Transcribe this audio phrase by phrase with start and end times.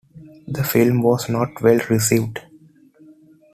[0.47, 2.39] The film was not well received.